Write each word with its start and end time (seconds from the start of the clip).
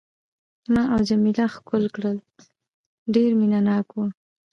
ما 0.73 0.83
او 0.93 0.99
جميله 1.09 1.45
ښکل 1.55 1.83
کړل، 1.95 2.17
ډېر 3.13 3.29
مینه 3.39 3.59
ناک 3.67 3.87
وو. 3.95 4.05